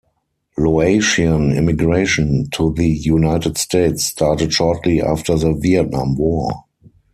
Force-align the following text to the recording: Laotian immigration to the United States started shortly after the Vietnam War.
Laotian 0.57 1.55
immigration 1.55 2.49
to 2.53 2.73
the 2.73 2.87
United 2.89 3.55
States 3.59 4.05
started 4.05 4.51
shortly 4.51 4.99
after 4.99 5.35
the 5.37 5.53
Vietnam 5.53 6.15
War. 6.15 6.63